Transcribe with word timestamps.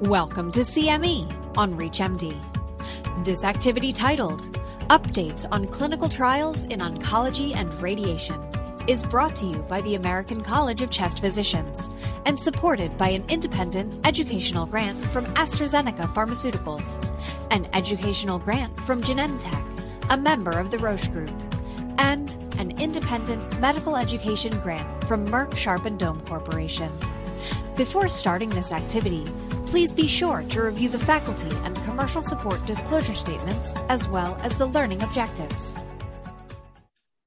Welcome 0.00 0.50
to 0.52 0.60
CME 0.60 1.56
on 1.56 1.78
ReachMD. 1.78 2.36
This 3.24 3.44
activity 3.44 3.92
titled 3.92 4.42
Updates 4.90 5.46
on 5.52 5.68
Clinical 5.68 6.08
Trials 6.08 6.64
in 6.64 6.80
Oncology 6.80 7.54
and 7.54 7.72
Radiation 7.80 8.42
is 8.88 9.04
brought 9.04 9.36
to 9.36 9.46
you 9.46 9.58
by 9.68 9.80
the 9.82 9.94
American 9.94 10.42
College 10.42 10.82
of 10.82 10.90
Chest 10.90 11.20
Physicians 11.20 11.88
and 12.26 12.38
supported 12.38 12.98
by 12.98 13.10
an 13.10 13.24
independent 13.28 14.04
educational 14.04 14.66
grant 14.66 14.98
from 15.06 15.26
AstraZeneca 15.36 16.12
Pharmaceuticals, 16.12 16.84
an 17.52 17.68
educational 17.72 18.40
grant 18.40 18.78
from 18.80 19.00
Genentech, 19.00 20.10
a 20.10 20.16
member 20.16 20.58
of 20.58 20.72
the 20.72 20.78
Roche 20.78 21.06
Group, 21.06 21.32
and 21.98 22.32
an 22.58 22.78
independent 22.80 23.60
medical 23.60 23.96
education 23.96 24.58
grant 24.58 25.04
from 25.04 25.24
Merck 25.28 25.56
Sharp 25.56 25.84
and 25.84 26.00
Dohme 26.00 26.26
Corporation. 26.26 26.92
Before 27.76 28.08
starting 28.08 28.48
this 28.48 28.72
activity, 28.72 29.24
please 29.66 29.92
be 29.92 30.06
sure 30.06 30.44
to 30.50 30.62
review 30.62 30.88
the 30.88 30.98
faculty 30.98 31.54
and 31.64 31.74
commercial 31.84 32.22
support 32.22 32.64
disclosure 32.66 33.14
statements 33.14 33.68
as 33.88 34.06
well 34.08 34.36
as 34.42 34.56
the 34.56 34.66
learning 34.66 35.02
objectives. 35.02 35.74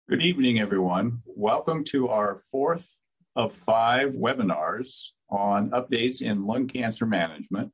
Good 0.09 0.21
evening, 0.21 0.59
everyone. 0.59 1.21
Welcome 1.25 1.83
to 1.85 2.07
our 2.07 2.41
fourth 2.49 2.99
of 3.35 3.53
five 3.53 4.13
webinars 4.13 5.09
on 5.29 5.71
updates 5.71 6.21
in 6.21 6.45
lung 6.45 6.67
cancer 6.67 7.05
management. 7.05 7.73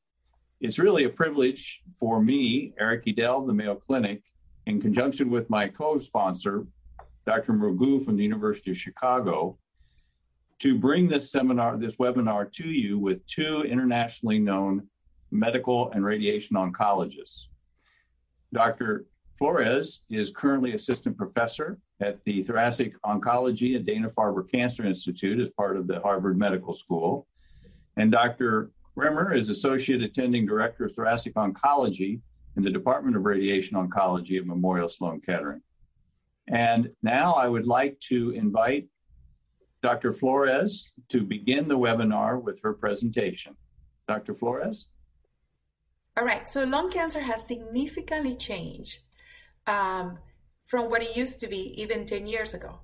It's 0.59 0.79
really 0.79 1.03
a 1.03 1.09
privilege 1.09 1.81
for 1.99 2.21
me, 2.21 2.73
Eric 2.79 3.05
Edell, 3.05 3.45
the 3.45 3.53
Mayo 3.53 3.75
Clinic, 3.75 4.23
in 4.65 4.81
conjunction 4.81 5.29
with 5.29 5.49
my 5.49 5.67
co-sponsor, 5.67 6.65
Dr. 7.25 7.53
Murgu 7.53 8.03
from 8.03 8.17
the 8.17 8.23
University 8.23 8.71
of 8.71 8.77
Chicago, 8.77 9.57
to 10.63 10.79
bring 10.79 11.09
this 11.09 11.29
seminar, 11.29 11.75
this 11.75 11.97
webinar 11.97 12.49
to 12.49 12.65
you 12.69 12.97
with 12.97 13.25
two 13.27 13.63
internationally 13.63 14.39
known 14.39 14.87
medical 15.29 15.91
and 15.91 16.05
radiation 16.05 16.55
oncologists. 16.55 17.47
Dr. 18.53 19.05
Florez 19.37 20.05
is 20.09 20.29
currently 20.29 20.73
assistant 20.73 21.17
professor 21.17 21.79
at 21.99 22.23
the 22.23 22.43
Thoracic 22.43 22.93
Oncology 23.01 23.75
at 23.75 23.83
Dana-Farber 23.83 24.49
Cancer 24.49 24.85
Institute 24.85 25.41
as 25.41 25.49
part 25.49 25.75
of 25.75 25.85
the 25.85 25.99
Harvard 25.99 26.39
Medical 26.39 26.73
School. 26.73 27.27
And 27.97 28.09
Dr. 28.09 28.71
Rimner 28.97 29.37
is 29.37 29.49
associate 29.49 30.01
attending 30.01 30.45
director 30.45 30.85
of 30.85 30.95
thoracic 30.95 31.33
oncology 31.33 32.21
in 32.55 32.63
the 32.63 32.69
Department 32.69 33.17
of 33.17 33.25
Radiation 33.25 33.75
Oncology 33.75 34.39
at 34.39 34.45
Memorial 34.45 34.87
Sloan 34.87 35.19
Kettering. 35.19 35.61
And 36.47 36.89
now 37.01 37.33
I 37.33 37.49
would 37.49 37.67
like 37.67 37.99
to 38.11 38.29
invite 38.29 38.87
Dr. 39.83 40.13
Florez 40.13 40.91
to 41.09 41.21
begin 41.21 41.67
the 41.67 41.77
webinar 41.77 42.41
with 42.41 42.57
her 42.63 42.73
presentation. 42.73 43.53
Dr. 44.07 44.33
Florez? 44.33 44.85
All 46.15 46.23
right, 46.23 46.47
so 46.47 46.63
lung 46.63 46.89
cancer 46.89 47.19
has 47.19 47.45
significantly 47.45 48.35
changed 48.35 48.99
um, 49.67 50.17
from 50.63 50.89
what 50.89 51.03
it 51.03 51.17
used 51.17 51.41
to 51.41 51.47
be 51.47 51.73
even 51.81 52.05
10 52.05 52.27
years 52.27 52.53
ago. 52.53 52.79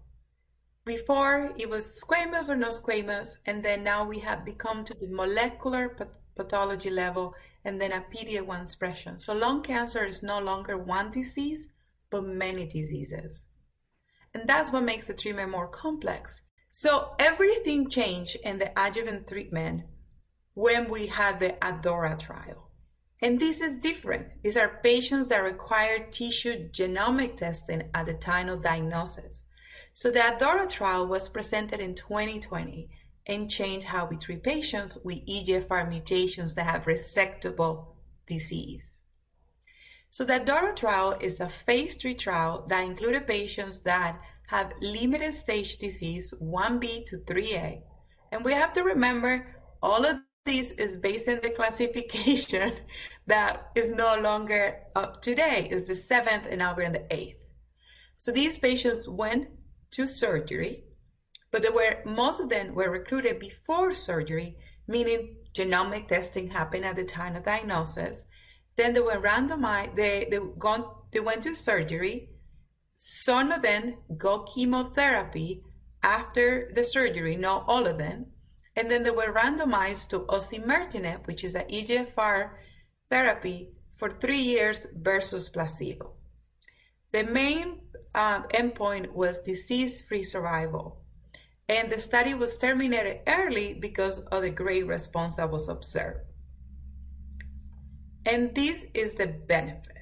Before, 0.83 1.53
it 1.57 1.69
was 1.69 2.03
squamous 2.03 2.49
or 2.49 2.57
no 2.57 2.71
squamous, 2.71 3.29
and 3.45 3.63
then 3.63 3.81
now 3.81 4.03
we 4.05 4.19
have 4.19 4.43
become 4.43 4.83
to 4.83 4.93
the 4.95 5.07
molecular 5.07 5.95
pathology 6.35 6.89
level 6.89 7.33
and 7.63 7.79
then 7.79 7.93
a 7.93 8.03
PD-L1 8.13 8.65
expression. 8.65 9.17
So 9.17 9.33
lung 9.33 9.63
cancer 9.63 10.03
is 10.03 10.21
no 10.21 10.39
longer 10.39 10.77
one 10.77 11.09
disease, 11.11 11.67
but 12.09 12.25
many 12.25 12.67
diseases. 12.67 13.45
And 14.33 14.49
that's 14.49 14.73
what 14.73 14.83
makes 14.83 15.07
the 15.07 15.13
treatment 15.13 15.51
more 15.51 15.67
complex 15.67 16.41
so 16.81 17.13
everything 17.19 17.89
changed 17.89 18.37
in 18.41 18.57
the 18.57 18.71
adjuvant 18.79 19.27
treatment 19.27 19.81
when 20.53 20.89
we 20.89 21.07
had 21.07 21.37
the 21.37 21.49
ADAURA 21.61 22.17
trial. 22.17 22.69
And 23.21 23.37
this 23.37 23.59
is 23.59 23.79
different. 23.79 24.27
These 24.43 24.55
are 24.55 24.79
patients 24.81 25.27
that 25.27 25.43
require 25.43 26.07
tissue 26.09 26.69
genomic 26.69 27.35
testing 27.35 27.83
at 27.93 28.05
the 28.05 28.13
time 28.13 28.47
of 28.47 28.61
diagnosis. 28.61 29.43
So 29.91 30.09
the 30.09 30.21
ADAURA 30.21 30.69
trial 30.69 31.05
was 31.05 31.27
presented 31.27 31.81
in 31.81 31.95
2020 31.95 32.89
and 33.25 33.51
changed 33.51 33.85
how 33.85 34.05
we 34.05 34.15
treat 34.15 34.41
patients 34.41 34.97
with 35.03 35.25
EGFR 35.27 35.89
mutations 35.89 36.55
that 36.55 36.65
have 36.65 36.85
resectable 36.85 37.87
disease. 38.25 39.01
So 40.11 40.23
the 40.23 40.39
ADAURA 40.39 40.77
trial 40.77 41.17
is 41.19 41.41
a 41.41 41.49
phase 41.49 41.97
three 41.97 42.15
trial 42.15 42.65
that 42.69 42.85
included 42.85 43.27
patients 43.27 43.79
that 43.79 44.21
have 44.49 44.73
limited 44.81 45.31
stage 45.31 45.77
disease 45.77 46.33
1B 46.41 47.05
to 47.05 47.17
3A. 47.19 47.81
And 48.31 48.43
we 48.43 48.53
have 48.53 48.73
to 48.73 48.83
remember 48.83 49.55
all 49.79 50.03
of 50.03 50.17
this 50.43 50.71
is 50.71 50.97
based 50.97 51.27
on 51.29 51.39
the 51.43 51.51
classification 51.59 52.73
that 53.27 53.69
is 53.75 53.91
no 53.91 54.19
longer 54.19 54.79
up 54.95 55.21
to 55.21 55.35
date. 55.35 55.71
It's 55.71 55.87
the 55.87 55.93
seventh 55.93 56.47
and 56.49 56.57
now 56.57 56.73
we're 56.75 56.83
in 56.83 56.93
the 56.93 57.05
eighth. 57.13 57.37
So 58.17 58.31
these 58.31 58.57
patients 58.57 59.07
went 59.07 59.49
to 59.91 60.07
surgery, 60.07 60.83
but 61.51 61.61
they 61.61 61.69
were 61.69 62.01
most 62.05 62.39
of 62.39 62.49
them 62.49 62.73
were 62.73 62.89
recruited 62.89 63.37
before 63.37 63.93
surgery, 63.93 64.57
meaning 64.87 65.35
genomic 65.53 66.07
testing 66.07 66.49
happened 66.49 66.85
at 66.85 66.95
the 66.95 67.03
time 67.03 67.35
of 67.35 67.45
diagnosis. 67.45 68.23
Then 68.77 68.95
they 68.95 69.01
were 69.01 69.21
randomized, 69.21 69.95
they, 69.95 70.27
they, 70.31 70.39
gone, 70.57 70.85
they 71.11 71.19
went 71.19 71.43
to 71.43 71.53
surgery, 71.53 72.29
some 72.99 73.53
of 73.53 73.61
them 73.61 73.95
got 74.17 74.53
chemotherapy 74.53 75.63
after 76.03 76.69
the 76.75 76.83
surgery, 76.83 77.37
not 77.37 77.63
all 77.65 77.87
of 77.87 77.97
them. 77.97 78.25
And 78.75 78.91
then 78.91 79.03
they 79.03 79.11
were 79.11 79.33
randomized 79.33 80.09
to 80.09 80.19
osimertinib, 80.19 81.25
which 81.25 81.45
is 81.45 81.55
an 81.55 81.65
EGFR 81.69 82.51
therapy, 83.09 83.71
for 83.95 84.09
three 84.09 84.41
years 84.41 84.85
versus 84.93 85.47
placebo. 85.47 86.13
The 87.11 87.23
main 87.23 87.79
uh, 88.13 88.43
endpoint 88.47 89.13
was 89.13 89.41
disease 89.41 90.01
free 90.01 90.23
survival. 90.25 91.01
And 91.69 91.89
the 91.89 92.01
study 92.01 92.33
was 92.33 92.57
terminated 92.57 93.21
early 93.27 93.73
because 93.73 94.19
of 94.19 94.41
the 94.41 94.49
great 94.49 94.87
response 94.87 95.35
that 95.35 95.51
was 95.51 95.69
observed. 95.69 96.19
And 98.25 98.53
this 98.53 98.85
is 98.93 99.15
the 99.15 99.27
benefit. 99.27 99.98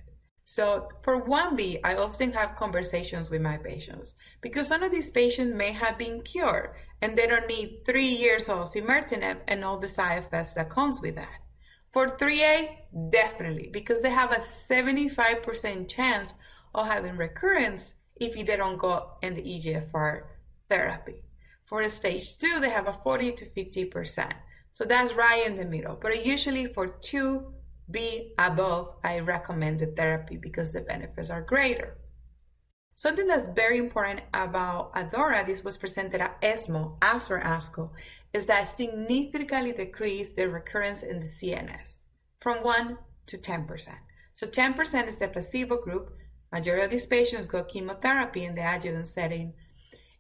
So 0.50 0.88
for 1.02 1.28
1B, 1.28 1.82
I 1.84 1.96
often 1.96 2.32
have 2.32 2.56
conversations 2.56 3.30
with 3.30 3.42
my 3.42 3.58
patients 3.58 4.14
because 4.40 4.66
some 4.66 4.82
of 4.82 4.94
these 4.94 5.10
patients 5.10 5.54
may 5.54 5.74
have 5.74 5.98
been 5.98 6.22
cured 6.22 6.70
and 7.02 7.18
they 7.18 7.28
don't 7.28 7.50
need 7.50 7.84
three 7.86 8.08
years 8.08 8.48
of 8.48 8.60
osimertinib 8.60 9.42
and 9.50 9.66
all 9.66 9.78
the 9.78 9.90
side 9.90 10.20
effects 10.20 10.54
that 10.54 10.70
comes 10.70 11.02
with 11.02 11.16
that. 11.16 11.42
For 11.92 12.16
3A, 12.16 13.10
definitely, 13.10 13.70
because 13.74 14.02
they 14.02 14.10
have 14.10 14.32
a 14.32 14.38
75% 14.38 15.90
chance 15.90 16.34
of 16.74 16.88
having 16.88 17.18
recurrence 17.18 17.94
if 18.16 18.34
they 18.34 18.56
don't 18.56 18.78
go 18.78 19.18
in 19.22 19.36
the 19.36 19.42
EGFR 19.42 20.24
therapy. 20.70 21.24
For 21.66 21.86
stage 21.90 22.38
two, 22.38 22.62
they 22.62 22.70
have 22.70 22.88
a 22.88 22.94
40 22.94 23.34
to 23.34 23.46
50%. 23.46 24.32
So 24.72 24.86
that's 24.86 25.14
right 25.14 25.46
in 25.46 25.58
the 25.58 25.66
middle. 25.66 25.98
But 26.02 26.26
usually 26.26 26.68
for 26.68 26.88
two 26.88 27.52
be 27.90 28.34
above, 28.38 28.96
I 29.04 29.20
recommend 29.20 29.80
the 29.80 29.88
therapy 29.88 30.38
because 30.38 30.72
the 30.72 30.82
benefits 30.82 31.30
are 31.30 31.42
greater. 31.42 31.98
Something 32.96 33.28
that's 33.28 33.46
very 33.48 33.78
important 33.78 34.22
about 34.34 34.94
ADAURA, 34.96 35.46
this 35.46 35.64
was 35.64 35.78
presented 35.78 36.20
at 36.20 36.38
ESMO 36.42 36.98
after 37.02 37.40
ASCO, 37.40 37.92
is 38.34 38.46
that 38.48 38.68
significantly 38.68 39.72
decreased 39.72 40.36
the 40.36 40.50
recurrence 40.50 41.04
in 41.04 41.20
the 41.20 41.28
CNS 41.28 42.02
from 42.40 42.64
1 42.64 42.98
to 43.28 43.38
10%. 43.38 43.90
So 44.34 44.48
10% 44.48 45.08
is 45.08 45.18
the 45.18 45.28
placebo 45.28 45.78
group. 45.78 46.16
Majority 46.52 46.86
of 46.86 46.92
these 46.92 47.06
patients 47.06 47.48
got 47.48 47.70
chemotherapy 47.70 48.46
in 48.46 48.56
the 48.56 48.62
adjuvant 48.62 49.08
setting. 49.08 49.54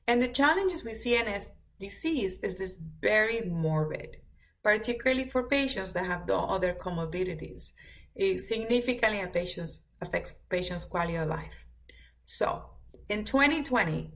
And 0.07 0.21
the 0.21 0.27
challenges 0.27 0.83
with 0.83 1.03
CNS 1.03 1.47
disease 1.79 2.39
is 2.39 2.55
this 2.55 2.79
very 3.01 3.41
morbid 3.41 4.17
particularly 4.63 5.29
for 5.29 5.47
patients 5.47 5.93
that 5.93 6.05
have 6.05 6.27
no 6.27 6.45
other 6.47 6.73
comorbidities. 6.73 7.71
It 8.15 8.41
significantly 8.41 9.25
patients, 9.31 9.81
affects 10.01 10.33
patients' 10.49 10.85
quality 10.85 11.15
of 11.15 11.29
life. 11.29 11.65
So 12.25 12.63
in 13.09 13.23
2020, 13.23 14.11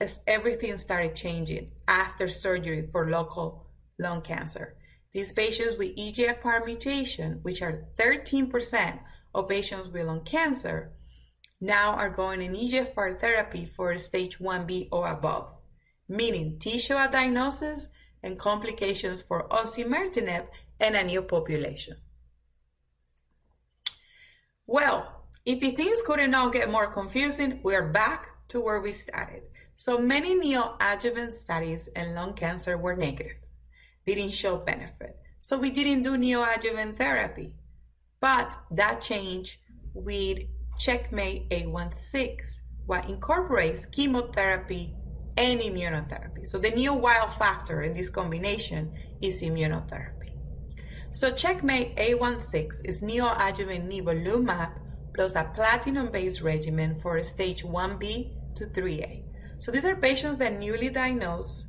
as 0.00 0.20
everything 0.26 0.78
started 0.78 1.14
changing 1.14 1.72
after 1.88 2.28
surgery 2.28 2.88
for 2.92 3.10
local 3.10 3.66
lung 3.98 4.22
cancer. 4.22 4.76
These 5.12 5.32
patients 5.32 5.76
with 5.76 5.96
EGFR 5.96 6.64
mutation, 6.64 7.40
which 7.42 7.62
are 7.62 7.86
13% 7.98 9.00
of 9.34 9.48
patients 9.48 9.88
with 9.88 10.06
lung 10.06 10.24
cancer, 10.24 10.92
now 11.60 11.92
are 11.92 12.10
going 12.10 12.42
in 12.42 12.52
EGFR 12.52 13.20
therapy 13.20 13.64
for 13.64 13.96
stage 13.98 14.38
1B 14.38 14.88
or 14.92 15.08
above, 15.08 15.50
meaning 16.08 16.58
tissue 16.60 16.94
at 16.94 17.10
diagnosis 17.10 17.88
and 18.22 18.38
complications 18.38 19.20
for 19.20 19.48
osimertinib 19.48 20.46
and 20.80 20.96
a 20.96 21.04
new 21.04 21.22
population. 21.22 21.96
Well, 24.66 25.24
if 25.44 25.60
things 25.60 26.02
couldn't 26.04 26.30
now 26.30 26.48
get 26.50 26.70
more 26.70 26.92
confusing, 26.92 27.60
we're 27.62 27.88
back 27.88 28.28
to 28.48 28.60
where 28.60 28.80
we 28.80 28.92
started. 28.92 29.42
So 29.76 29.98
many 29.98 30.34
neoadjuvant 30.34 31.32
studies 31.32 31.88
in 31.94 32.14
lung 32.14 32.34
cancer 32.34 32.76
were 32.76 32.96
negative, 32.96 33.38
didn't 34.04 34.30
show 34.30 34.56
benefit. 34.56 35.16
So 35.40 35.56
we 35.56 35.70
didn't 35.70 36.02
do 36.02 36.18
neoadjuvant 36.18 36.96
therapy. 36.96 37.54
But 38.20 38.54
that 38.72 39.00
changed 39.00 39.56
with 39.94 40.40
Checkmate 40.78 41.46
816, 41.50 42.38
what 42.86 43.08
incorporates 43.08 43.86
chemotherapy 43.86 44.94
and 45.38 45.60
immunotherapy. 45.60 46.46
So 46.46 46.58
the 46.58 46.70
new 46.70 46.92
wild 46.92 47.32
factor 47.34 47.82
in 47.82 47.94
this 47.94 48.08
combination 48.08 48.92
is 49.22 49.40
immunotherapy. 49.40 50.32
So 51.12 51.30
Checkmate 51.30 51.94
816 51.96 52.84
is 52.84 53.00
neoadjuvant 53.00 53.88
nivolumab 53.88 54.72
plus 55.14 55.36
a 55.36 55.44
platinum-based 55.54 56.40
regimen 56.42 56.98
for 57.00 57.22
stage 57.22 57.62
1B 57.62 58.32
to 58.56 58.64
3A. 58.66 59.22
So 59.60 59.70
these 59.70 59.84
are 59.84 59.94
patients 59.94 60.38
that 60.38 60.58
newly 60.58 60.90
diagnosed. 60.90 61.68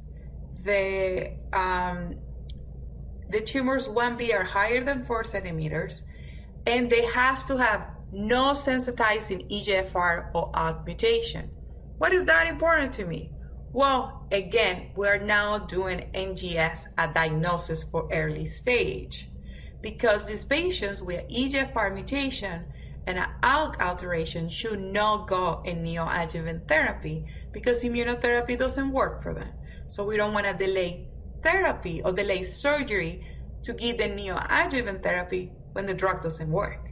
The 0.63 1.33
um, 1.53 2.15
the 3.29 3.41
tumors 3.41 3.87
1B 3.87 4.33
are 4.33 4.43
higher 4.43 4.83
than 4.83 5.05
4 5.05 5.23
centimeters, 5.23 6.03
and 6.65 6.89
they 6.89 7.05
have 7.05 7.45
to 7.47 7.57
have 7.57 7.87
no 8.11 8.53
sensitizing 8.53 9.47
EGFR 9.51 10.31
or 10.33 10.51
ALK 10.53 10.85
mutation. 10.85 11.51
What 11.99 12.13
is 12.13 12.25
that 12.25 12.47
important 12.47 12.93
to 12.93 13.05
me? 13.05 13.31
Well, 13.71 14.25
again, 14.31 14.89
we 14.95 15.07
are 15.07 15.19
now 15.19 15.59
doing 15.59 16.09
NGS 16.15 16.85
a 16.97 17.07
diagnosis 17.07 17.83
for 17.83 18.09
early 18.11 18.47
stage 18.47 19.29
because 19.81 20.25
these 20.25 20.43
patients 20.43 21.03
with 21.03 21.29
EGFR 21.29 21.93
mutation 21.93 22.65
and 23.05 23.19
an 23.19 23.29
ALK 23.43 23.79
alteration 23.79 24.49
should 24.49 24.79
not 24.79 25.27
go 25.27 25.61
in 25.65 25.83
neoadjuvant 25.83 26.67
therapy 26.67 27.25
because 27.51 27.83
immunotherapy 27.83 28.57
doesn't 28.57 28.91
work 28.91 29.21
for 29.21 29.35
them. 29.35 29.49
So 29.89 30.03
we 30.03 30.17
don't 30.17 30.33
want 30.33 30.47
to 30.47 30.53
delay 30.53 31.07
therapy 31.43 32.01
or 32.03 32.11
delay 32.11 32.43
surgery 32.45 33.23
to 33.63 33.73
give 33.73 33.99
the 33.99 34.05
neoadjuvant 34.05 35.03
therapy 35.03 35.51
when 35.73 35.85
the 35.85 35.93
drug 35.93 36.23
doesn't 36.23 36.49
work. 36.49 36.89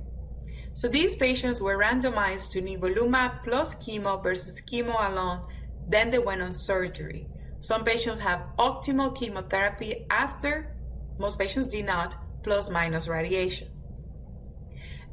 So 0.76 0.88
these 0.88 1.16
patients 1.16 1.60
were 1.60 1.80
randomized 1.80 2.52
to 2.52 2.62
nivolumab 2.62 3.44
plus 3.44 3.74
chemo 3.76 4.22
versus 4.22 4.62
chemo 4.62 5.10
alone, 5.12 5.42
then 5.88 6.12
they 6.12 6.20
went 6.20 6.42
on 6.42 6.54
surgery. 6.54 7.28
Some 7.62 7.84
patients 7.84 8.20
have 8.20 8.46
optimal 8.60 9.16
chemotherapy 9.16 10.06
after, 10.10 10.76
most 11.20 11.40
patients 11.40 11.68
did 11.68 11.86
not, 11.86 12.16
plus 12.44 12.70
minus 12.70 13.08
radiation. 13.08 13.70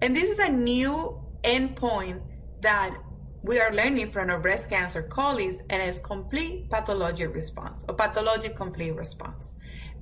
And 0.03 0.15
this 0.15 0.29
is 0.29 0.39
a 0.39 0.49
new 0.49 1.21
endpoint 1.43 2.21
that 2.61 2.97
we 3.43 3.61
are 3.61 3.73
learning 3.73 4.11
from 4.11 4.31
our 4.31 4.39
breast 4.39 4.71
cancer 4.71 5.03
colleagues, 5.03 5.63
and 5.69 5.83
it's 5.83 5.99
complete 5.99 6.71
pathologic 6.71 7.35
response, 7.35 7.85
or 7.89 7.95
pathologic 7.95 8.57
complete 8.57 8.93
response. 8.93 9.55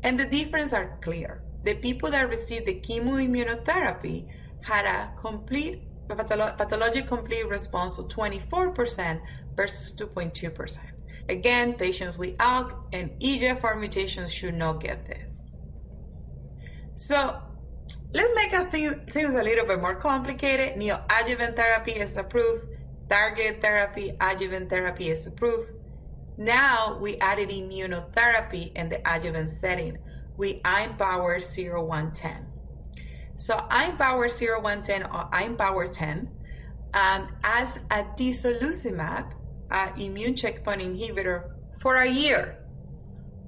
And 0.03 0.19
the 0.19 0.27
differences 0.27 0.73
are 0.73 0.99
clear. 1.03 1.43
The 1.65 1.75
people 1.75 2.11
that 2.11 2.29
received 2.29 2.67
the 2.67 2.81
chemoimmunotherapy 2.81 4.27
had 4.63 4.85
a 4.85 5.13
complete 5.21 5.83
patholo- 6.09 6.55
pathologic 6.57 7.07
complete 7.07 7.47
response 7.49 7.99
of 7.99 8.09
24% 8.09 9.21
versus 9.57 9.93
2.2%. 9.95 10.79
Again, 11.29 11.75
patients 11.75 12.19
with 12.19 12.37
ALK 12.39 12.87
and 12.93 13.11
EGFR 13.21 13.79
mutations 13.79 14.33
should 14.33 14.55
not 14.55 14.81
get 14.81 15.07
this. 15.07 15.45
So 16.97 17.41
let's 18.13 18.33
make 18.35 18.73
things 19.11 19.35
a 19.35 19.43
little 19.43 19.67
bit 19.67 19.81
more 19.81 19.95
complicated. 19.95 20.77
Neoadjuvant 20.77 21.57
therapy 21.57 21.93
is 21.93 22.17
approved. 22.17 22.67
Targeted 23.09 23.61
therapy, 23.61 24.17
adjuvant 24.21 24.71
therapy 24.71 25.11
is 25.11 25.27
approved. 25.27 25.73
Now 26.39 26.99
we 27.01 27.17
added 27.19 27.51
immunotherapy 27.51 28.73
in 28.75 28.89
the 28.89 29.01
adjuvant 29.05 29.51
setting 29.51 29.99
with 30.37 30.63
IMpower 30.63 31.43
0110. 31.43 32.47
So 33.39 33.57
IMpower 33.57 34.31
0110 34.31 35.03
or 35.05 35.29
IMpower 35.33 35.93
10 35.93 36.31
um, 36.95 37.29
as 37.43 37.77
a 37.91 38.05
atezolizumab, 38.05 39.33
an 39.73 40.01
immune 40.01 40.37
checkpoint 40.37 40.81
inhibitor, 40.81 41.51
for 41.81 41.97
a 41.97 42.09
year 42.09 42.59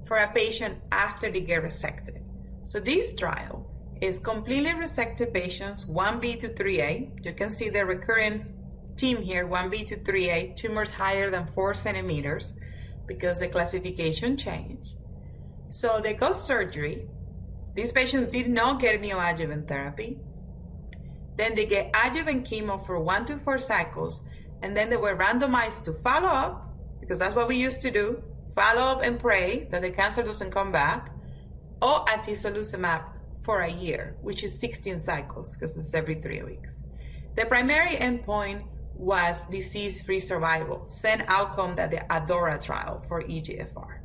for 0.07 0.19
a 0.19 0.33
patient 0.33 0.79
after 0.93 1.31
they 1.31 1.41
get 1.41 1.63
resected. 1.63 2.21
So 2.67 2.81
this 2.81 3.15
trial 3.15 3.71
is 4.01 4.19
completely 4.19 4.71
resected 4.71 5.33
patients 5.33 5.85
1B 5.85 6.41
to 6.41 6.49
3A. 6.49 7.25
You 7.25 7.33
can 7.33 7.51
see 7.51 7.69
the 7.69 7.87
recurrent 7.87 8.45
team 8.97 9.23
here 9.23 9.47
1B 9.47 9.87
to 9.89 9.97
3A, 9.97 10.57
tumors 10.57 10.91
higher 10.91 11.31
than 11.31 11.47
4 11.47 11.75
centimeters 11.75 12.53
because 13.07 13.39
the 13.39 13.49
classification 13.49 14.37
changed. 14.37 14.97
So 15.71 16.01
they 16.03 16.15
got 16.15 16.39
surgery. 16.39 17.09
These 17.75 17.93
patients 17.93 18.29
did 18.29 18.49
not 18.49 18.81
get 18.81 19.01
neoadjuvant 19.01 19.67
therapy. 19.69 20.19
Then 21.37 21.55
they 21.55 21.67
get 21.67 21.95
adjuvant 21.95 22.49
chemo 22.49 22.85
for 22.87 23.01
one 23.01 23.25
to 23.27 23.39
four 23.39 23.59
cycles, 23.59 24.21
and 24.65 24.77
then 24.77 24.91
they 24.91 24.97
were 24.97 25.17
randomized 25.17 25.85
to 25.85 25.93
follow 25.93 26.29
up 26.29 26.75
because 27.01 27.19
that's 27.19 27.35
what 27.35 27.47
we 27.49 27.57
used 27.57 27.81
to 27.83 27.91
do 27.91 28.23
follow 28.55 28.83
up 28.83 29.03
and 29.03 29.19
pray 29.19 29.67
that 29.71 29.83
the 29.83 29.91
cancer 29.91 30.23
doesn't 30.23 30.53
come 30.53 30.71
back, 30.71 31.11
or 31.83 32.05
atezolizumab 32.05 33.03
for 33.43 33.63
a 33.63 33.71
year, 33.71 34.17
which 34.23 34.45
is 34.45 34.61
16 34.61 35.01
cycles 35.01 35.55
because 35.55 35.77
it's 35.77 35.93
every 35.93 36.15
three 36.15 36.43
weeks. 36.43 36.81
The 37.37 37.47
primary 37.47 37.97
endpoint 37.97 38.63
was 38.95 39.45
disease 39.51 40.01
free 40.01 40.21
survival, 40.21 40.89
same 40.89 41.23
outcome 41.27 41.75
that 41.75 41.91
the 41.91 42.03
ADAURA 42.09 42.63
trial 42.63 43.05
for 43.09 43.23
EGFR 43.23 44.05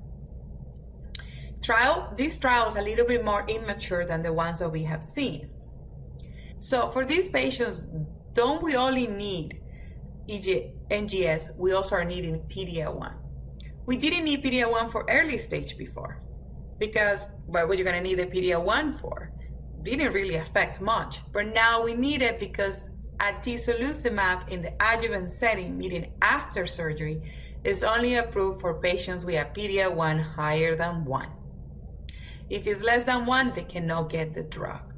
trial, 1.61 2.13
this 2.17 2.37
trial 2.37 2.67
is 2.67 2.75
a 2.75 2.81
little 2.81 3.05
bit 3.05 3.23
more 3.23 3.45
immature 3.47 4.05
than 4.05 4.21
the 4.21 4.33
ones 4.33 4.59
that 4.59 4.69
we 4.69 4.83
have 4.83 5.03
seen. 5.03 5.49
So 6.59 6.89
for 6.89 7.05
these 7.05 7.29
patients, 7.29 7.85
don't 8.33 8.61
we 8.63 8.75
only 8.75 9.07
need 9.07 9.58
NGS, 10.29 11.55
we 11.57 11.73
also 11.73 11.95
are 11.95 12.05
needing 12.05 12.39
PD-L1. 12.41 13.13
We 13.85 13.97
didn't 13.97 14.23
need 14.25 14.43
PD-L1 14.43 14.91
for 14.91 15.05
early 15.09 15.37
stage 15.37 15.77
before 15.77 16.21
because 16.77 17.29
what 17.47 17.67
were 17.67 17.73
you 17.73 17.83
going 17.83 17.95
to 17.95 18.03
need 18.03 18.19
a 18.19 18.25
PD-L1 18.25 18.99
for? 18.99 19.31
Didn't 19.83 20.13
really 20.13 20.35
affect 20.35 20.81
much. 20.81 21.21
But 21.31 21.47
now 21.47 21.83
we 21.83 21.93
need 21.93 22.21
it 22.21 22.39
because 22.39 22.89
atezolizumab 23.17 24.49
in 24.49 24.61
the 24.61 24.73
adjuvant 24.79 25.31
setting, 25.31 25.77
meaning 25.77 26.13
after 26.21 26.65
surgery, 26.65 27.33
is 27.63 27.83
only 27.83 28.15
approved 28.15 28.61
for 28.61 28.79
patients 28.79 29.25
with 29.25 29.35
a 29.35 29.45
PD-L1 29.45 30.35
higher 30.35 30.75
than 30.75 31.05
1. 31.05 31.27
If 32.49 32.65
it's 32.65 32.81
less 32.81 33.03
than 33.03 33.25
one, 33.25 33.53
they 33.53 33.63
cannot 33.63 34.09
get 34.09 34.33
the 34.33 34.43
drug. 34.43 34.93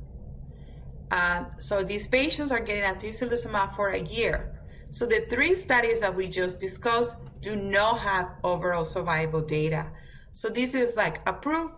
Um, 1.11 1.47
so 1.59 1.83
these 1.83 2.07
patients 2.07 2.51
are 2.51 2.61
getting 2.61 2.83
atezolizumab 2.83 3.75
for 3.75 3.89
a 3.89 3.99
year. 3.99 4.60
So 4.91 5.05
the 5.05 5.25
three 5.29 5.55
studies 5.55 6.01
that 6.01 6.15
we 6.15 6.27
just 6.27 6.59
discussed 6.59 7.15
do 7.39 7.55
not 7.55 7.99
have 7.99 8.29
overall 8.43 8.85
survival 8.85 9.41
data. 9.41 9.87
So 10.33 10.49
this 10.49 10.73
is 10.73 10.97
like 10.97 11.21
approve, 11.27 11.71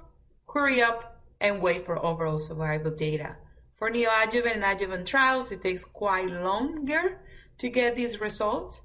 hurry 0.51 0.82
up, 0.82 1.22
and 1.39 1.62
wait 1.62 1.86
for 1.86 2.03
overall 2.03 2.39
survival 2.39 2.91
data. 2.91 3.36
For 3.75 3.91
neoadjuvant 3.91 4.55
and 4.55 4.63
adjuvant 4.63 5.08
trials, 5.08 5.51
it 5.51 5.62
takes 5.62 5.86
quite 5.86 6.27
longer 6.27 7.20
to 7.60 7.70
get 7.70 7.96
these 7.96 8.20
results. 8.20 8.82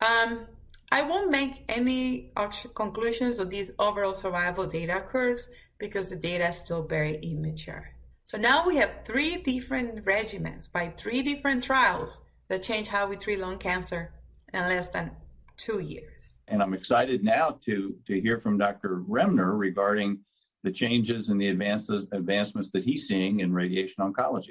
Um, 0.00 0.46
I 0.90 1.02
won't 1.02 1.30
make 1.30 1.64
any 1.68 2.32
conclusions 2.74 3.38
of 3.38 3.50
these 3.50 3.72
overall 3.78 4.14
survival 4.14 4.66
data 4.66 5.02
curves 5.04 5.48
because 5.78 6.08
the 6.08 6.16
data 6.16 6.48
is 6.48 6.56
still 6.56 6.82
very 6.82 7.18
immature. 7.22 7.90
So 8.24 8.38
now 8.38 8.66
we 8.66 8.76
have 8.76 9.04
three 9.04 9.42
different 9.42 10.04
regimens 10.04 10.70
by 10.70 10.94
three 10.96 11.22
different 11.22 11.62
trials 11.62 12.20
that 12.48 12.62
change 12.62 12.88
how 12.88 13.06
we 13.06 13.16
treat 13.16 13.40
lung 13.40 13.58
cancer 13.58 14.12
in 14.52 14.60
less 14.68 14.88
than 14.88 15.10
two 15.56 15.80
years. 15.80 16.12
And 16.48 16.62
I'm 16.62 16.74
excited 16.74 17.24
now 17.24 17.58
to, 17.64 17.94
to 18.06 18.20
hear 18.20 18.38
from 18.38 18.56
Dr. 18.58 19.02
Rimner 19.08 19.58
regarding 19.58 20.20
the 20.62 20.70
changes 20.70 21.28
and 21.28 21.40
the 21.40 21.48
advances, 21.48 22.06
advancements 22.12 22.70
that 22.72 22.84
he's 22.84 23.08
seeing 23.08 23.40
in 23.40 23.52
radiation 23.52 24.04
oncology. 24.04 24.50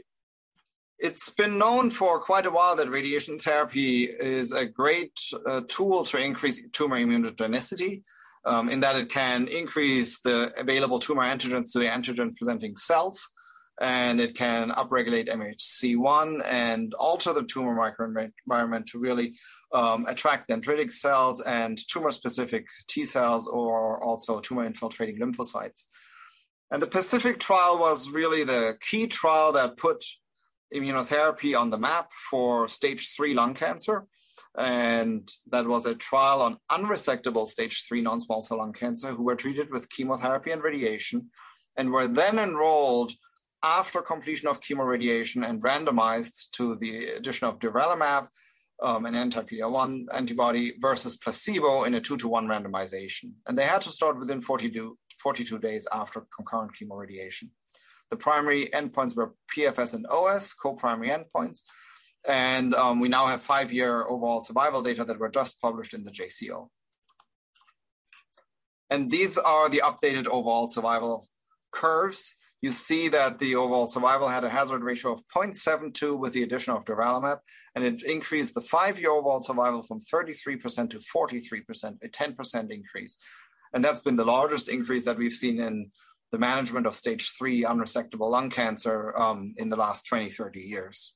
It's 0.97 1.29
been 1.29 1.57
known 1.57 1.89
for 1.91 2.19
quite 2.19 2.45
a 2.45 2.51
while 2.51 2.75
that 2.77 2.89
radiation 2.89 3.37
therapy 3.37 4.05
is 4.05 4.51
a 4.51 4.65
great 4.65 5.11
uh, 5.45 5.61
tool 5.67 6.03
to 6.05 6.17
increase 6.17 6.65
tumor 6.71 6.99
immunogenicity 6.99 8.03
um, 8.45 8.69
in 8.69 8.79
that 8.79 8.95
it 8.95 9.09
can 9.09 9.47
increase 9.47 10.19
the 10.21 10.53
available 10.57 10.99
tumor 10.99 11.23
antigens 11.23 11.71
to 11.73 11.79
the 11.79 11.85
antigen 11.85 12.35
presenting 12.35 12.77
cells 12.77 13.27
and 13.81 14.21
it 14.21 14.35
can 14.35 14.71
upregulate 14.71 15.29
MHC1 15.29 16.41
and 16.45 16.93
alter 16.93 17.33
the 17.33 17.43
tumor 17.43 17.75
microenvironment 17.75 18.85
to 18.87 18.99
really 18.99 19.35
um, 19.73 20.05
attract 20.07 20.49
dendritic 20.49 20.91
cells 20.91 21.41
and 21.41 21.77
tumor 21.89 22.11
specific 22.11 22.65
T 22.87 23.05
cells 23.05 23.47
or 23.47 24.01
also 24.03 24.39
tumor 24.39 24.65
infiltrating 24.65 25.19
lymphocytes. 25.19 25.83
And 26.71 26.81
the 26.81 26.87
Pacific 26.87 27.39
trial 27.39 27.77
was 27.77 28.09
really 28.09 28.43
the 28.43 28.77
key 28.81 29.07
trial 29.07 29.51
that 29.53 29.77
put 29.77 30.03
immunotherapy 30.73 31.59
on 31.59 31.69
the 31.69 31.77
map 31.77 32.09
for 32.29 32.67
stage 32.67 33.13
three 33.15 33.33
lung 33.33 33.53
cancer 33.53 34.07
and 34.57 35.29
that 35.51 35.67
was 35.67 35.85
a 35.85 35.95
trial 35.95 36.41
on 36.41 36.57
unresectable 36.71 37.47
stage 37.47 37.85
three 37.87 38.01
non-small 38.01 38.41
cell 38.41 38.57
lung 38.57 38.73
cancer 38.73 39.11
who 39.11 39.23
were 39.23 39.35
treated 39.35 39.69
with 39.69 39.89
chemotherapy 39.89 40.51
and 40.51 40.63
radiation 40.63 41.29
and 41.77 41.91
were 41.91 42.07
then 42.07 42.39
enrolled 42.39 43.13
after 43.65 43.99
completion 44.01 44.47
of 44.47 44.61
chemoradiation 44.61 45.47
and 45.47 45.61
randomized 45.61 46.51
to 46.51 46.75
the 46.75 47.07
addition 47.17 47.47
of 47.47 47.57
durvalumab, 47.57 48.27
um, 48.81 49.05
an 49.07 49.15
anti-PD-L1 49.15 50.05
antibody 50.13 50.73
versus 50.79 51.15
placebo 51.17 51.83
in 51.83 51.95
a 51.95 52.01
two 52.01 52.15
to 52.17 52.27
one 52.27 52.45
randomization. 52.45 53.31
And 53.47 53.57
they 53.57 53.63
had 53.63 53.81
to 53.81 53.91
start 53.91 54.19
within 54.19 54.41
42, 54.41 54.97
42 55.19 55.57
days 55.57 55.87
after 55.91 56.27
concurrent 56.35 56.73
chemoradiation. 56.79 57.49
The 58.11 58.17
primary 58.17 58.69
endpoints 58.71 59.15
were 59.15 59.33
PFS 59.55 59.95
and 59.95 60.05
OS, 60.07 60.53
co-primary 60.53 61.09
endpoints. 61.09 61.61
And 62.27 62.75
um, 62.75 62.99
we 62.99 63.09
now 63.09 63.25
have 63.25 63.41
five-year 63.41 64.05
overall 64.05 64.43
survival 64.43 64.83
data 64.83 65.03
that 65.05 65.19
were 65.19 65.29
just 65.29 65.59
published 65.59 65.95
in 65.95 66.03
the 66.03 66.11
JCO. 66.11 66.69
And 68.91 69.09
these 69.09 69.39
are 69.39 69.69
the 69.69 69.81
updated 69.83 70.27
overall 70.27 70.67
survival 70.67 71.27
curves. 71.71 72.35
You 72.65 72.71
see 72.71 73.09
that 73.09 73.37
the 73.37 73.57
overall 73.57 73.87
survival 73.87 74.27
had 74.27 74.43
a 74.43 74.49
hazard 74.49 74.81
ratio 74.83 75.11
of 75.11 75.21
0.72 75.27 76.17
with 76.17 76.33
the 76.33 76.41
addition 76.41 76.73
of 76.73 76.83
durvalumab, 76.83 77.37
and 77.75 77.83
it 77.83 78.01
increased 78.01 78.55
the 78.55 78.61
five-year 78.75 79.11
overall 79.11 79.39
survival 79.39 79.83
from 79.83 79.99
33% 79.99 80.89
to 80.89 80.97
43%, 80.97 81.97
a 82.03 82.07
10% 82.07 82.71
increase. 82.71 83.17
And 83.71 83.85
that's 83.85 83.99
been 83.99 84.15
the 84.15 84.25
largest 84.25 84.67
increase 84.67 85.05
that 85.05 85.19
we've 85.19 85.35
seen 85.43 85.59
in 85.59 85.91
the 86.31 86.39
management 86.39 86.87
of 86.87 86.95
stage 86.95 87.33
three 87.37 87.63
unresectable 87.63 88.31
lung 88.31 88.49
cancer 88.49 89.15
um, 89.15 89.53
in 89.57 89.69
the 89.69 89.77
last 89.77 90.07
20, 90.07 90.31
30 90.31 90.59
years. 90.59 91.13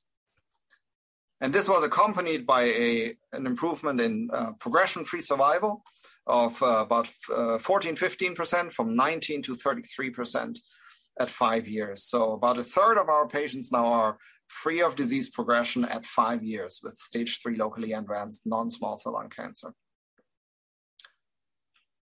And 1.40 1.52
this 1.52 1.68
was 1.68 1.82
accompanied 1.82 2.46
by 2.46 2.62
a, 2.62 3.16
an 3.32 3.46
improvement 3.46 4.00
in 4.00 4.28
uh, 4.32 4.52
progression 4.60 5.04
free 5.04 5.20
survival 5.20 5.82
of 6.28 6.62
uh, 6.62 6.84
about 6.86 7.08
uh, 7.34 7.58
14, 7.58 7.96
15% 7.96 8.72
from 8.72 8.94
19 8.94 9.42
to 9.42 9.56
33% 9.56 10.56
at 11.20 11.30
five 11.30 11.68
years. 11.68 12.04
So, 12.04 12.32
about 12.32 12.58
a 12.58 12.64
third 12.64 12.98
of 12.98 13.08
our 13.08 13.28
patients 13.28 13.70
now 13.70 13.86
are 13.86 14.18
free 14.48 14.82
of 14.82 14.96
disease 14.96 15.28
progression 15.28 15.84
at 15.84 16.04
five 16.04 16.42
years 16.42 16.80
with 16.82 16.94
stage 16.94 17.40
three 17.40 17.56
locally 17.56 17.92
advanced 17.92 18.42
non 18.46 18.70
small 18.70 18.96
cell 18.98 19.12
lung 19.12 19.28
cancer. 19.28 19.72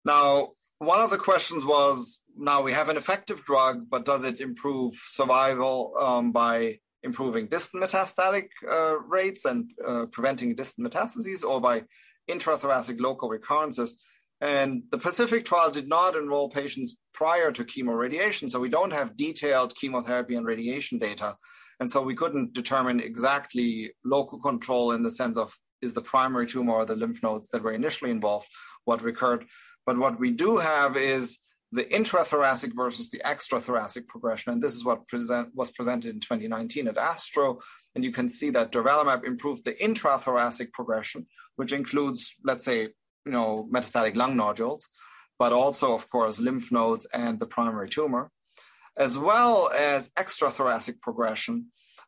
Now, 0.05 0.51
one 0.79 0.99
of 0.99 1.09
the 1.09 1.17
questions 1.17 1.65
was 1.65 2.21
now 2.37 2.61
we 2.61 2.71
have 2.73 2.89
an 2.89 2.97
effective 2.97 3.43
drug, 3.45 3.89
but 3.89 4.05
does 4.05 4.23
it 4.23 4.39
improve 4.39 4.93
survival 5.07 5.93
um, 5.99 6.31
by 6.31 6.79
improving 7.03 7.47
distant 7.47 7.83
metastatic 7.83 8.47
uh, 8.69 8.99
rates 8.99 9.45
and 9.45 9.71
uh, 9.87 10.05
preventing 10.11 10.55
distant 10.55 10.87
metastases 10.87 11.43
or 11.43 11.59
by 11.59 11.83
intrathoracic 12.29 12.99
local 12.99 13.29
recurrences? 13.29 14.03
And 14.39 14.83
the 14.91 14.97
Pacific 14.97 15.45
trial 15.45 15.71
did 15.71 15.87
not 15.87 16.15
enroll 16.15 16.49
patients 16.49 16.97
prior 17.13 17.51
to 17.51 17.63
chemoradiation, 17.63 18.49
so 18.49 18.59
we 18.59 18.69
don't 18.69 18.93
have 18.93 19.17
detailed 19.17 19.75
chemotherapy 19.75 20.35
and 20.35 20.45
radiation 20.45 20.99
data. 20.99 21.35
And 21.79 21.89
so 21.89 22.01
we 22.01 22.15
couldn't 22.15 22.53
determine 22.53 22.99
exactly 22.99 23.91
local 24.03 24.39
control 24.39 24.91
in 24.91 25.03
the 25.03 25.11
sense 25.11 25.37
of 25.37 25.53
is 25.81 25.93
the 25.93 26.01
primary 26.01 26.47
tumor 26.47 26.73
or 26.73 26.85
the 26.85 26.95
lymph 26.95 27.21
nodes 27.21 27.49
that 27.49 27.61
were 27.63 27.71
initially 27.71 28.11
involved 28.11 28.47
what 28.85 29.03
recurred. 29.03 29.45
But 29.85 29.97
what 29.97 30.19
we 30.19 30.31
do 30.31 30.57
have 30.57 30.97
is 30.97 31.37
the 31.71 31.83
intrathoracic 31.83 32.73
versus 32.75 33.09
the 33.09 33.19
extrathoracic 33.19 34.07
progression. 34.07 34.53
And 34.53 34.61
this 34.61 34.73
is 34.73 34.85
what 34.85 35.07
present, 35.07 35.49
was 35.53 35.71
presented 35.71 36.13
in 36.13 36.19
2019 36.19 36.87
at 36.87 36.97
ASTRO. 36.97 37.59
And 37.93 38.03
you 38.03 38.11
can 38.11 38.29
see 38.29 38.49
that 38.51 38.71
durvalumab 38.71 39.25
improved 39.25 39.65
the 39.65 39.73
intrathoracic 39.73 40.71
progression, 40.71 41.27
which 41.57 41.73
includes, 41.73 42.35
let's 42.43 42.65
say, 42.65 42.89
you 43.27 43.33
know, 43.33 43.67
metastatic 43.75 44.15
lung 44.15 44.35
nodules, 44.37 44.87
but 45.37 45.51
also, 45.51 45.93
of 45.93 46.09
course, 46.09 46.39
lymph 46.39 46.71
nodes 46.71 47.05
and 47.13 47.39
the 47.39 47.45
primary 47.45 47.89
tumor, 47.89 48.31
as 48.97 49.17
well 49.17 49.69
as 49.93 50.09
extrathoracic 50.23 51.01
progression, 51.01 51.57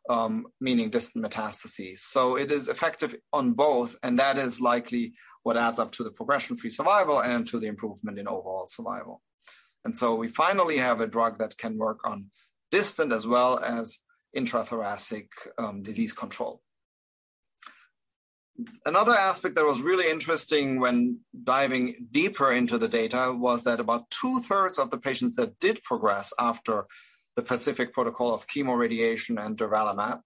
um, 0.08 0.46
meaning 0.60 0.90
distant 0.90 1.24
metastases. 1.24 1.98
So 2.14 2.36
it 2.36 2.50
is 2.50 2.68
effective 2.68 3.14
on 3.32 3.52
both, 3.52 3.90
and 4.02 4.18
that 4.18 4.36
is 4.38 4.60
likely 4.72 5.12
what 5.42 5.56
adds 5.56 5.78
up 5.78 5.92
to 5.92 6.02
the 6.04 6.10
progression-free 6.10 6.70
survival 6.70 7.18
and 7.32 7.46
to 7.48 7.58
the 7.60 7.68
improvement 7.74 8.18
in 8.18 8.26
overall 8.26 8.66
survival. 8.66 9.22
And 9.84 9.96
so 9.96 10.14
we 10.14 10.28
finally 10.28 10.78
have 10.78 11.00
a 11.00 11.06
drug 11.16 11.38
that 11.38 11.58
can 11.62 11.76
work 11.76 12.00
on 12.04 12.30
distant 12.70 13.12
as 13.12 13.26
well 13.26 13.58
as 13.58 13.98
intrathoracic 14.34 15.28
um, 15.58 15.82
disease 15.82 16.14
control. 16.22 16.62
Another 18.84 19.12
aspect 19.12 19.56
that 19.56 19.64
was 19.64 19.80
really 19.80 20.10
interesting 20.10 20.80
when 20.80 21.20
diving 21.44 22.08
deeper 22.10 22.52
into 22.52 22.78
the 22.78 22.88
data 22.88 23.32
was 23.36 23.64
that 23.64 23.80
about 23.80 24.10
two 24.10 24.40
thirds 24.40 24.78
of 24.78 24.90
the 24.90 24.98
patients 24.98 25.36
that 25.36 25.58
did 25.60 25.82
progress 25.82 26.32
after 26.38 26.86
the 27.36 27.42
Pacific 27.42 27.92
protocol 27.92 28.34
of 28.34 28.46
chemoradiation 28.46 29.44
and 29.44 29.56
durvalumab 29.56 30.20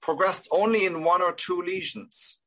progressed 0.00 0.48
only 0.52 0.84
in 0.84 1.02
one 1.02 1.22
or 1.22 1.32
two 1.32 1.62
lesions. 1.62 2.40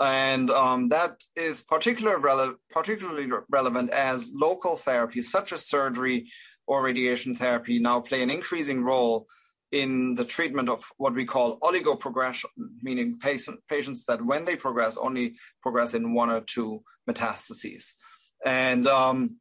And 0.00 0.50
um, 0.50 0.88
that 0.88 1.22
is 1.36 1.62
particular 1.62 2.18
rele- 2.18 2.56
particularly 2.70 3.28
relevant 3.50 3.90
as 3.90 4.30
local 4.32 4.76
therapies 4.76 5.24
such 5.24 5.52
as 5.52 5.66
surgery 5.66 6.30
or 6.66 6.82
radiation 6.82 7.34
therapy 7.34 7.78
now 7.78 8.00
play 8.00 8.22
an 8.22 8.30
increasing 8.30 8.82
role 8.82 9.26
in 9.72 10.14
the 10.14 10.24
treatment 10.24 10.68
of 10.68 10.84
what 10.98 11.14
we 11.14 11.24
call 11.24 11.58
oligoprogression, 11.60 12.44
meaning 12.82 13.18
patient, 13.18 13.58
patients 13.68 14.04
that 14.04 14.24
when 14.24 14.44
they 14.44 14.54
progress 14.54 14.98
only 14.98 15.36
progress 15.62 15.94
in 15.94 16.14
one 16.14 16.30
or 16.30 16.42
two 16.42 16.82
metastases. 17.08 17.92
And 18.44 18.86
um, 18.86 19.38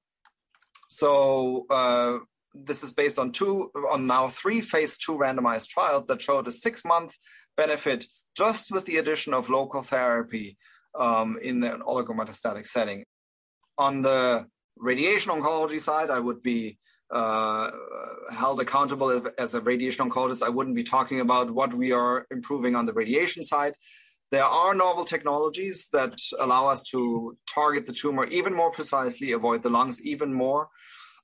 so 0.89 1.65
uh, 1.69 2.19
this 2.53 2.81
is 2.81 2.91
based 2.91 3.19
on 3.19 3.31
two, 3.31 3.71
on 3.91 4.07
now 4.07 4.29
three 4.29 4.61
phase 4.61 4.97
two 4.97 5.17
randomized 5.17 5.67
trials 5.67 6.07
that 6.07 6.21
showed 6.21 6.47
a 6.47 6.51
six 6.51 6.85
month 6.85 7.15
benefit 7.57 8.05
just 8.35 8.71
with 8.71 8.85
the 8.85 8.97
addition 8.97 9.33
of 9.33 9.49
local 9.49 9.81
therapy 9.81 10.57
um, 10.97 11.37
in 11.41 11.59
the 11.59 11.69
oligometastatic 11.69 12.65
setting. 12.65 13.03
On 13.77 14.01
the 14.01 14.45
radiation 14.77 15.31
oncology 15.31 15.79
side, 15.79 16.09
I 16.09 16.19
would 16.19 16.41
be 16.41 16.77
uh, 17.11 17.71
held 18.31 18.61
accountable 18.61 19.21
as 19.37 19.53
a 19.53 19.61
radiation 19.61 20.09
oncologist. 20.09 20.43
I 20.43 20.49
wouldn't 20.49 20.75
be 20.75 20.83
talking 20.83 21.19
about 21.19 21.51
what 21.51 21.73
we 21.73 21.91
are 21.91 22.25
improving 22.31 22.75
on 22.75 22.85
the 22.85 22.93
radiation 22.93 23.43
side. 23.43 23.75
There 24.31 24.45
are 24.45 24.73
novel 24.73 25.03
technologies 25.03 25.89
that 25.91 26.17
allow 26.39 26.67
us 26.67 26.83
to 26.83 27.37
target 27.53 27.85
the 27.85 27.91
tumor 27.91 28.25
even 28.27 28.53
more 28.53 28.71
precisely, 28.71 29.33
avoid 29.33 29.61
the 29.61 29.69
lungs 29.69 30.01
even 30.01 30.33
more 30.33 30.69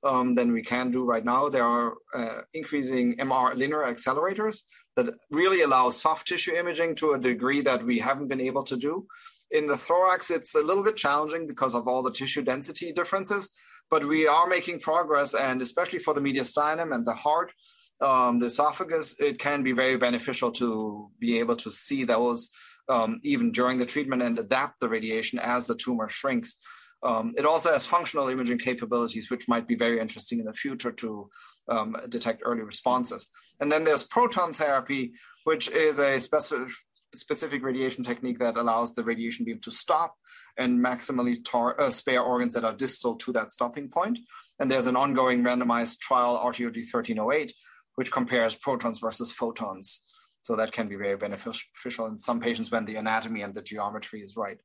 um, 0.04 0.34
than 0.34 0.52
we 0.52 0.62
can 0.62 0.90
do 0.90 1.04
right 1.04 1.24
now. 1.24 1.48
There 1.48 1.64
are 1.64 1.94
uh, 2.14 2.42
increasing 2.52 3.16
MR 3.16 3.54
linear 3.54 3.84
accelerators 3.84 4.62
that 4.96 5.06
really 5.30 5.62
allow 5.62 5.88
soft 5.88 6.28
tissue 6.28 6.54
imaging 6.54 6.96
to 6.96 7.12
a 7.12 7.18
degree 7.18 7.62
that 7.62 7.84
we 7.84 7.98
haven't 7.98 8.28
been 8.28 8.40
able 8.40 8.64
to 8.64 8.76
do. 8.76 9.06
In 9.50 9.66
the 9.66 9.76
thorax, 9.76 10.30
it's 10.30 10.54
a 10.54 10.62
little 10.62 10.82
bit 10.82 10.96
challenging 10.96 11.46
because 11.46 11.74
of 11.74 11.88
all 11.88 12.02
the 12.02 12.12
tissue 12.12 12.42
density 12.42 12.92
differences, 12.92 13.48
but 13.90 14.06
we 14.06 14.26
are 14.26 14.46
making 14.46 14.80
progress, 14.80 15.34
and 15.34 15.62
especially 15.62 15.98
for 15.98 16.14
the 16.14 16.20
mediastinum 16.20 16.94
and 16.94 17.06
the 17.06 17.14
heart, 17.14 17.52
um, 18.00 18.38
the 18.38 18.46
esophagus, 18.46 19.14
it 19.18 19.38
can 19.38 19.62
be 19.62 19.72
very 19.72 19.96
beneficial 19.96 20.50
to 20.52 21.10
be 21.18 21.38
able 21.38 21.56
to 21.56 21.70
see 21.70 22.04
those 22.04 22.48
um, 22.88 23.20
even 23.22 23.52
during 23.52 23.78
the 23.78 23.86
treatment 23.86 24.22
and 24.22 24.38
adapt 24.38 24.80
the 24.80 24.88
radiation 24.88 25.38
as 25.38 25.66
the 25.66 25.74
tumor 25.74 26.08
shrinks. 26.08 26.56
Um, 27.02 27.34
it 27.36 27.44
also 27.44 27.72
has 27.72 27.84
functional 27.84 28.28
imaging 28.28 28.58
capabilities, 28.58 29.30
which 29.30 29.48
might 29.48 29.68
be 29.68 29.76
very 29.76 30.00
interesting 30.00 30.38
in 30.38 30.44
the 30.44 30.54
future 30.54 30.92
to 30.92 31.28
um, 31.68 31.96
detect 32.08 32.42
early 32.44 32.62
responses. 32.62 33.28
And 33.60 33.70
then 33.70 33.84
there's 33.84 34.02
proton 34.04 34.52
therapy, 34.52 35.12
which 35.44 35.68
is 35.68 35.98
a 35.98 36.18
specific, 36.18 36.72
specific 37.14 37.62
radiation 37.62 38.04
technique 38.04 38.38
that 38.38 38.56
allows 38.56 38.94
the 38.94 39.02
radiation 39.02 39.44
beam 39.44 39.60
to 39.60 39.70
stop 39.70 40.14
and 40.56 40.78
maximally 40.78 41.42
tar- 41.44 41.80
uh, 41.80 41.90
spare 41.90 42.22
organs 42.22 42.54
that 42.54 42.64
are 42.64 42.74
distal 42.74 43.16
to 43.16 43.32
that 43.32 43.50
stopping 43.50 43.88
point. 43.88 44.18
And 44.60 44.70
there's 44.70 44.86
an 44.86 44.96
ongoing 44.96 45.42
randomized 45.42 46.00
trial, 46.00 46.36
RTOG 46.36 46.76
1308, 46.92 47.54
which 47.94 48.12
compares 48.12 48.54
protons 48.54 48.98
versus 48.98 49.30
photons. 49.30 50.02
So 50.42 50.56
that 50.56 50.72
can 50.72 50.88
be 50.88 50.96
very 50.96 51.16
beneficial 51.16 52.06
in 52.06 52.16
some 52.18 52.40
patients 52.40 52.70
when 52.70 52.84
the 52.84 52.96
anatomy 52.96 53.42
and 53.42 53.54
the 53.54 53.62
geometry 53.62 54.22
is 54.22 54.36
right. 54.36 54.58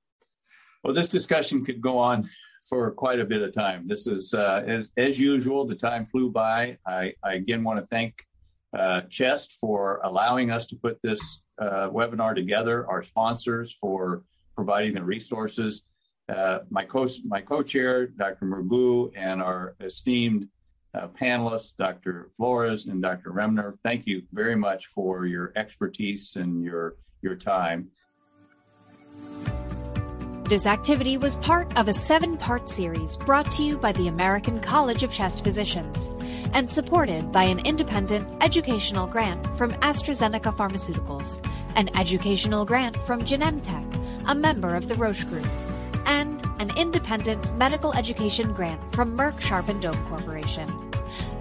Well, 0.83 0.93
this 0.93 1.07
discussion 1.07 1.65
could 1.65 1.81
go 1.81 1.97
on 1.97 2.29
for 2.69 2.91
quite 2.91 3.19
a 3.19 3.25
bit 3.25 3.41
of 3.41 3.53
time. 3.53 3.87
This 3.87 4.07
is, 4.07 4.33
uh, 4.33 4.63
as, 4.65 4.89
as 4.97 5.19
usual, 5.19 5.65
the 5.65 5.75
time 5.75 6.05
flew 6.05 6.29
by. 6.29 6.77
I, 6.85 7.13
I 7.23 7.33
again 7.33 7.63
want 7.63 7.79
to 7.79 7.85
thank 7.87 8.15
uh, 8.77 9.01
CHEST 9.09 9.53
for 9.59 9.99
allowing 10.03 10.51
us 10.51 10.65
to 10.67 10.75
put 10.75 10.99
this 11.03 11.41
uh, 11.59 11.89
webinar 11.89 12.35
together, 12.35 12.87
our 12.89 13.03
sponsors 13.03 13.71
for 13.73 14.23
providing 14.55 14.93
the 14.93 15.03
resources, 15.03 15.83
uh, 16.29 16.59
my, 16.69 16.85
co- 16.85 17.07
my 17.25 17.41
co-chair, 17.41 18.07
Dr. 18.07 18.45
Murgu, 18.45 19.11
and 19.15 19.41
our 19.41 19.75
esteemed 19.79 20.47
uh, 20.93 21.07
panelists, 21.19 21.75
Dr. 21.75 22.29
Florez 22.39 22.87
and 22.87 23.01
Dr. 23.01 23.31
Rimner. 23.31 23.77
Thank 23.83 24.05
you 24.05 24.23
very 24.31 24.55
much 24.55 24.87
for 24.87 25.25
your 25.25 25.51
expertise 25.55 26.35
and 26.35 26.63
your, 26.63 26.95
your 27.21 27.35
time. 27.35 27.89
This 30.45 30.65
activity 30.65 31.17
was 31.17 31.35
part 31.37 31.75
of 31.77 31.87
a 31.87 31.93
seven 31.93 32.37
part 32.37 32.69
series 32.69 33.17
brought 33.17 33.51
to 33.53 33.63
you 33.63 33.77
by 33.77 33.91
the 33.93 34.07
American 34.07 34.59
College 34.59 35.01
of 35.01 35.11
Chest 35.11 35.43
Physicians. 35.43 36.09
And 36.53 36.69
supported 36.69 37.31
by 37.31 37.43
an 37.43 37.59
independent 37.59 38.27
educational 38.41 39.07
grant 39.07 39.45
from 39.57 39.71
AstraZeneca 39.81 40.55
Pharmaceuticals, 40.55 41.43
an 41.75 41.89
educational 41.97 42.65
grant 42.65 42.95
from 43.07 43.21
Genentech, 43.21 44.23
a 44.27 44.35
member 44.35 44.75
of 44.75 44.87
the 44.87 44.95
Roche 44.95 45.23
Group, 45.23 45.47
and 46.05 46.45
an 46.59 46.75
independent 46.77 47.57
medical 47.57 47.93
education 47.93 48.53
grant 48.53 48.79
from 48.95 49.17
Merck 49.17 49.41
Sharp 49.41 49.67
and 49.67 49.81
Dohme 49.81 50.07
Corporation. 50.07 50.91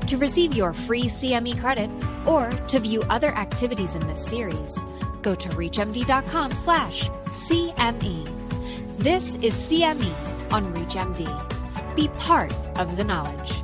To 0.09 0.16
receive 0.16 0.54
your 0.54 0.73
free 0.73 1.04
CME 1.04 1.61
credit 1.61 1.90
or 2.26 2.50
to 2.50 2.81
view 2.81 3.02
other 3.09 3.35
activities 3.35 3.95
in 3.95 4.07
this 4.07 4.25
series, 4.26 4.78
go 5.23 5.35
to 5.35 5.49
reachmd.com 5.50 6.50
slash 6.52 7.09
CME. 7.26 8.99
This 8.99 9.37
is 9.37 9.54
CME 9.54 10.52
on 10.52 10.73
ReachMD. 10.75 11.97
Be 11.97 12.09
part 12.09 12.54
of 12.78 12.97
the 12.97 13.04
knowledge. 13.04 13.62